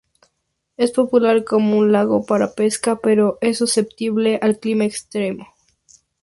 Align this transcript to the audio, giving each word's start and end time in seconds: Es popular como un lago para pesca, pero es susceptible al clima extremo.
Es 0.77 0.89
popular 0.93 1.43
como 1.43 1.77
un 1.77 1.91
lago 1.91 2.25
para 2.25 2.53
pesca, 2.55 2.95
pero 3.03 3.37
es 3.39 3.59
susceptible 3.59 4.39
al 4.41 4.57
clima 4.57 4.83
extremo. 4.83 5.45